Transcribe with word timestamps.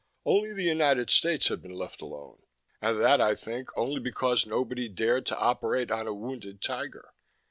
Only 0.25 0.51
the 0.51 0.63
United 0.63 1.11
States 1.11 1.49
had 1.49 1.61
been 1.61 1.75
left 1.75 2.01
alone 2.01 2.41
and 2.81 2.99
that, 3.03 3.21
I 3.21 3.35
think, 3.35 3.69
only 3.77 3.99
because 3.99 4.47
nobody 4.47 4.89
dared 4.89 5.27
to 5.27 5.37
operate 5.37 5.91
on 5.91 6.07
a 6.07 6.13
wounded 6.15 6.59
tiger. 6.59 7.13